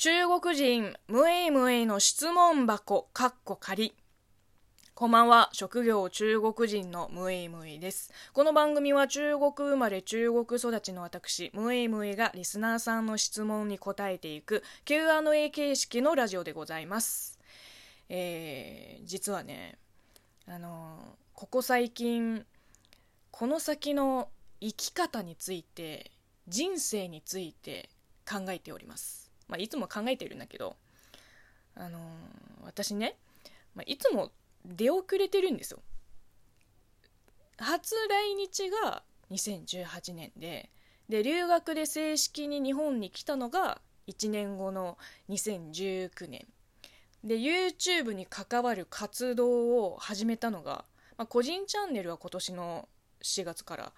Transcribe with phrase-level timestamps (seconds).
[0.00, 3.96] 中国人ムエイムエイの質問箱かっこ仮
[4.94, 5.50] こんばんは。
[5.52, 8.12] 職業中国人のムエイムエイです。
[8.32, 17.40] この番組は中国生まれ中国育ちの私ムエイムエイがリスナーさんの質問に答えていく Q&A 形式のラジオでございます。
[18.08, 19.78] えー、実はね
[20.46, 22.46] あのここ最近
[23.32, 24.28] この先の
[24.60, 26.12] 生き方について
[26.46, 27.90] 人生について
[28.24, 30.76] 考えております、まあ、いつも考えてるんだけど
[31.74, 31.98] あの
[32.64, 33.16] 私ね、
[33.74, 34.30] まあ、いつも
[34.64, 35.80] 出遅れてるんですよ。
[37.58, 40.70] 初来日が2018年で
[41.08, 44.98] で留学で正式に日本に来たのが1年後の
[45.28, 46.46] 2019年。
[47.24, 50.84] で YouTube に関わる活動を始めたのが、
[51.16, 52.88] まあ、個人チャンネルは今年の
[53.22, 53.92] 4月から、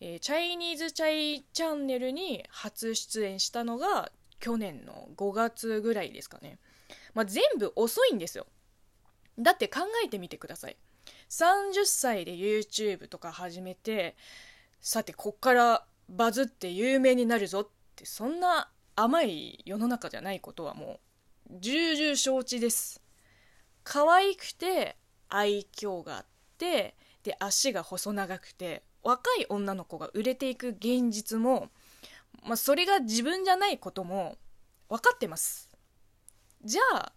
[0.00, 4.10] えー、チャイニーズチャイチャンネルに初出演したのが
[4.40, 6.58] 去年の5月ぐらいですかね、
[7.14, 8.46] まあ、全部遅いんですよ。
[9.38, 10.76] だって考えてみてください。
[11.30, 14.16] 30歳で YouTube とか始めて
[14.80, 21.00] さてこっからバズって有名になるぞってそんな甘い世の中じゃないことはも
[21.50, 23.02] う重々承知です。
[23.84, 24.96] 可愛くて
[25.28, 26.26] 愛嬌があっ
[26.58, 31.70] てで足が細長くて若い女の子が売れていく現実も、
[32.44, 34.36] まあ、それが自分じゃないことも
[34.88, 35.70] 分かってます。
[36.64, 37.12] じゃあ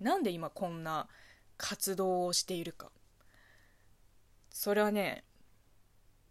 [0.00, 1.08] なんで今こんな
[1.56, 2.90] 活動をしているか。
[4.50, 5.24] それはね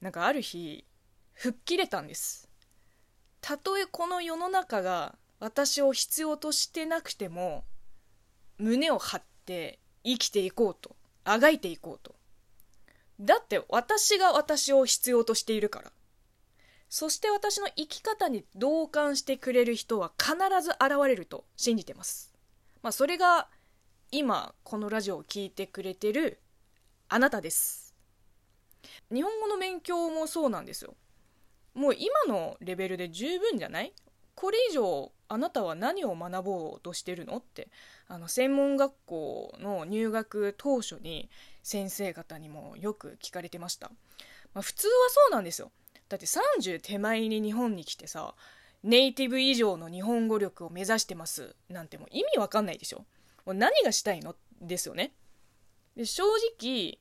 [0.02, 0.86] なんかある日
[1.34, 2.50] 吹っ切れたんです。
[3.42, 7.64] たとえこの世の中が私を必要としてなくても
[8.58, 12.16] 胸を張って生きていこうとあがいていこうと。
[13.20, 15.92] だって私が私を必要としているから。
[16.90, 22.34] そして私の生き方に同感してくれる人は必ず現れると信じてます。
[22.82, 23.50] まあそれが
[24.12, 26.40] 今このラジオを聴いてくれてる
[27.10, 27.94] あなたです。
[29.14, 30.96] 日本語の勉強もそうなんですよ。
[31.74, 33.94] もう今のレベルで十分じゃない？
[34.34, 37.38] これ以上あなたは何を学ぼうとしてるの？
[37.38, 37.68] って
[38.08, 41.30] あの専門学校の入学当初に
[41.64, 43.90] 先生方にもよく聞かれてました、
[44.54, 45.72] まあ、普通はそうなんですよ。
[46.10, 48.34] だって30手前に日本に来てさ
[48.84, 53.06] ネイティブ以上の日本語力を目指してますなんてもう意味わかんないでしょ。
[53.46, 54.36] もう何がしたいの？
[54.62, 55.14] ですよね。
[55.96, 56.24] で正
[56.60, 57.00] 直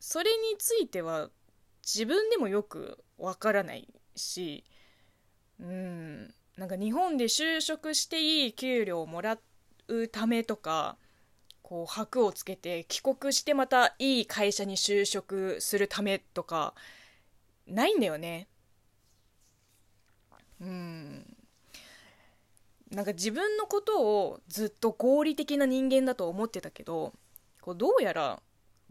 [0.00, 1.30] それについては
[1.82, 4.64] 自分でもよくわからないし
[5.60, 9.38] うんなんか日本で就職していい給料をもら
[9.88, 10.96] うためとか
[11.62, 16.74] こう箔をつけて帰国してまたいい会社に就職するためとか
[17.68, 18.48] ないんだよね。
[20.60, 21.36] うん。
[22.90, 27.12] なんか自分のことをずっと合理的な人間だと思ってたけど
[27.60, 28.40] こうどうやら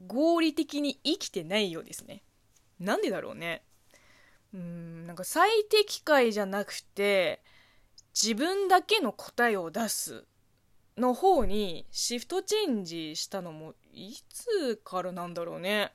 [0.06, 2.22] 合理的に生きてないようですね。
[2.80, 3.64] なんでだろうね。
[4.54, 7.42] うんなんか最適解じゃなくて
[8.14, 10.26] 自分だけの答えを出す
[10.98, 15.92] の方にシフトチェンジしたのもいつからなんだろうね。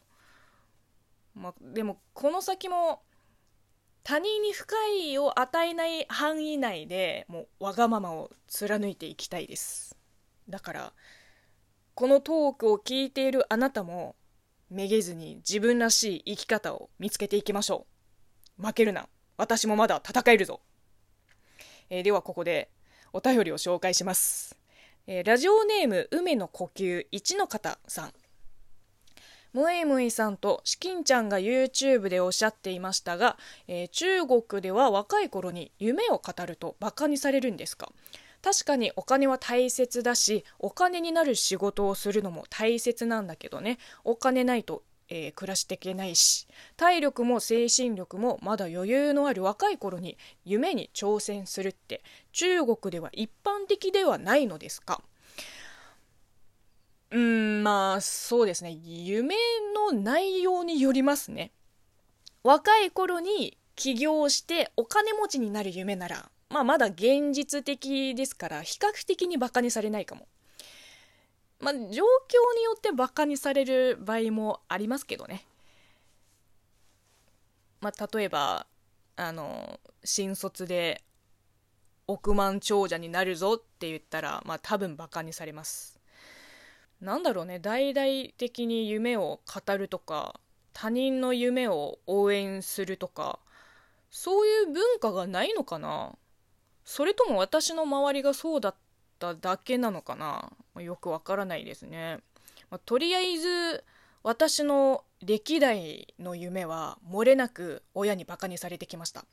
[1.35, 3.03] まあでもこの先も
[4.05, 9.97] 他人に不快を与えない範囲内でもうわがままを貫いていきたいです。
[10.49, 10.93] だから
[11.95, 14.17] このトークを聞いているあなたも
[14.71, 17.87] めげずに自分らしい生き方を見つけていきましょ
[18.59, 18.67] う。
[18.67, 19.09] 負けるな。
[19.37, 20.61] 私もまだ戦えるぞ、
[21.91, 22.71] えー、ではここで
[23.13, 24.59] お便りを紹介します、
[25.07, 28.13] えー、ラジオネーム梅の呼吸1の方さん。
[29.53, 33.37] ムエムイさんとシキンちゃんが YouTube でおっしゃっていましたが、
[33.69, 37.93] えー、中国では若い頃に夢を語るとバカにされるんですか？
[38.43, 43.79] 確かにお金は大切だしお金になる仕事をするのも大切なんだけどね。
[44.05, 46.49] お金ないと、えー、暮らしていけないし
[46.79, 52.03] 体力も精神力もまだ余裕のある若い頃に夢に挑戦するって
[52.33, 55.03] 中国では一般的ではないのですか？
[57.13, 58.71] うん、まあ、そうですね。
[58.83, 59.37] 夢
[59.75, 61.53] の内容によりますね。
[62.43, 70.27] 若い頃に起業してお金持ちになる夢なら、まあまだ現実的ですから、比較的にバカにされないかも。
[71.61, 75.47] まあ、状況によってバカにされる場合もありますけどね。
[77.81, 78.67] まあ、例えば、
[79.17, 81.05] あの、新卒で
[82.07, 86.02] 億万長者になるぞって言ったら、まあ多分バカにされます。
[87.03, 87.59] なんだろうね。
[87.59, 90.41] 大々的に夢を語るとか
[90.73, 93.41] 他人の夢を応援するとか
[94.09, 96.13] そういう文化がないのかな。
[96.85, 98.75] それとも私の周りがそうだっ
[99.19, 100.53] ただけなのかな。
[100.81, 102.19] よくわからないですね、
[102.71, 103.85] まあ、とりあえず
[104.23, 109.25] 私の歴代の夢は漏れなく親にバカにされてきました。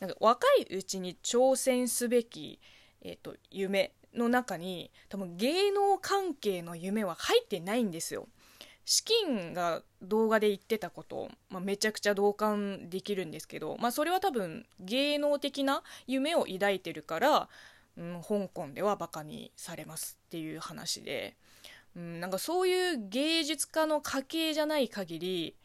[0.00, 2.58] なんか若いうちに挑戦すべき、
[3.02, 8.28] えーと、夢の中に多分芸能関係の夢は入ってないんですよ。
[8.86, 17.48] 資金が動画で言ってたこと、まあ、めちゃくちゃ同感できるんですけど、まあ、それは多分芸能的な夢を抱いてるから、
[17.96, 21.34] うん、香港ではバカにされますっていう話で、
[21.96, 25.56] うん、なんかそういう芸術家の家系じゃない限り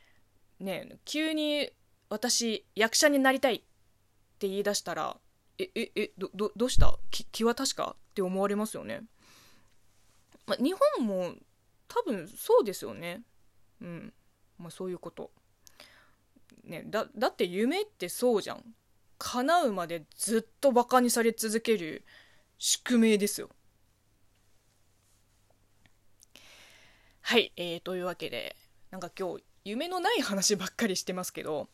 [0.61, 1.69] ね急に
[2.09, 3.59] 私役者になりたいっ
[4.39, 5.17] て言い出したら
[5.57, 6.97] えええどどどうした？
[7.11, 7.97] 気気は確か？
[8.19, 9.01] って思われますよね、
[10.45, 11.33] まあ、日本も
[11.87, 13.21] 多分そうですよね。
[13.81, 14.13] うん。
[14.57, 15.31] まあそういうこと。
[16.63, 18.63] ねだだって夢ってそうじゃん。
[19.17, 22.05] 叶うまでずっとバカにされ続ける
[22.57, 23.49] 宿命ですよ。
[27.21, 28.55] はい、えー、というわけで
[28.91, 31.69] なんか今日夢のない話ばっかりしてますけど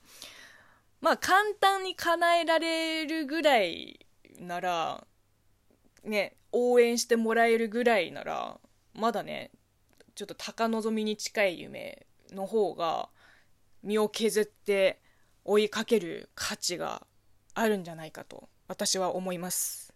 [1.01, 4.05] まあ簡単に叶えられるぐらい
[4.39, 5.05] なら
[6.05, 8.57] ね応援してもらえるぐらいなら
[8.93, 9.51] まだね
[10.15, 13.09] ちょっと高望みに近い夢の方が
[13.83, 14.99] 身を削って
[15.43, 17.05] 追いかける価値が
[17.53, 19.93] あるんじゃないかと私は思います、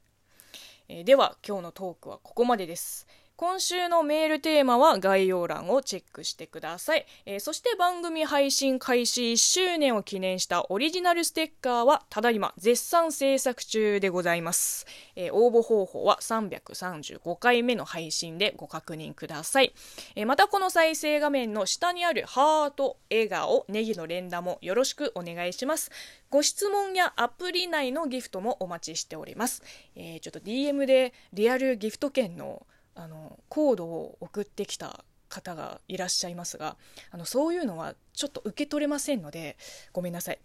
[0.88, 3.07] えー、では今日のトークはここまでです。
[3.39, 7.06] 今週のメールテーマは概要欄をチェックしてください。
[7.25, 14.86] えー、そして番組配信開始1周年を記念したオリジナルステッカーはただいま絶賛制作中でございます。
[15.15, 19.74] えー、応募方法は335回目の配信でご確認ください。
[20.18, 25.91] えー、またこの再生画面の下にあるハート、笑顔、ネギの連打もよろしくお願いします。
[26.30, 29.63] ご質問やアプリ内のギフトもお待ちしております。
[29.95, 32.68] えちょっと DM でリアルギフト券の
[33.00, 36.75] あのコードを送ってきた方がいらっしゃいますが
[37.12, 39.56] あのそういうのはちょっと受け取れませんので
[39.94, 40.40] ごめんなさい。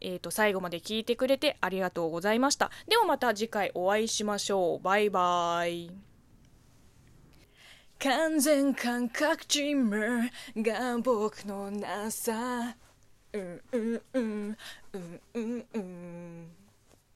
[0.00, 2.70] えーと、最後まで聞いてくれてありがとうございました。
[2.86, 4.84] ではまた次回お会いしましょう。
[4.84, 5.90] バイバイ。
[7.98, 12.76] 完全感覚チームが僕のなさ。
[13.32, 14.56] うんうんうん
[14.92, 16.57] うんうんうん。